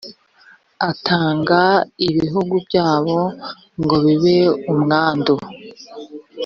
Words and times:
atanga 0.89 1.59
ibihugu 2.07 2.55
byabo 2.67 3.17
ngo 3.79 3.95
bibe 4.05 4.37
umwandu 4.71 5.35